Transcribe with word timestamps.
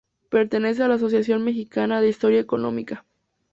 Pertenece 0.29 0.81
a 0.81 0.87
la 0.87 0.95
Asociación 0.95 1.43
Mexicana 1.43 2.01
de 2.01 2.09
Historia 2.09 2.39
Económica 2.39 3.05